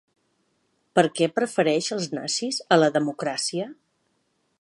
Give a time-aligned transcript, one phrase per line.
[0.99, 3.69] Per què prefereix els nazis a la democràcia.